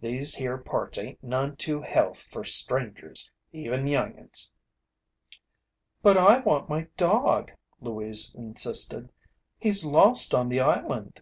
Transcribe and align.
These 0.00 0.34
here 0.36 0.56
parts 0.56 0.96
ain't 0.96 1.22
none 1.22 1.54
too 1.56 1.82
health 1.82 2.22
fer 2.32 2.44
strangers, 2.44 3.30
even 3.52 3.86
young 3.86 4.18
'uns." 4.18 4.54
"But 6.00 6.16
I 6.16 6.38
want 6.38 6.70
my 6.70 6.84
dog," 6.96 7.52
Louise 7.82 8.34
insisted. 8.34 9.12
"He's 9.58 9.84
lost 9.84 10.32
on 10.34 10.48
the 10.48 10.60
island." 10.60 11.20